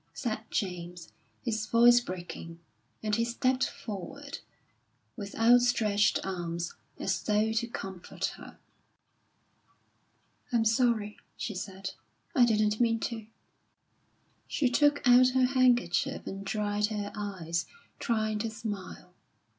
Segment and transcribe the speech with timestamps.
[0.15, 1.13] said James,
[1.45, 2.57] his voice breaking;
[3.03, 4.39] and he stepped forward,
[5.15, 8.57] with outstretched arms, as though to comfort her.
[10.51, 11.91] "I'm sorry," she said;
[12.33, 13.27] "I didn't mean to."
[14.47, 17.67] She took out her handkerchief and dried her eyes,
[17.99, 19.13] trying to smile.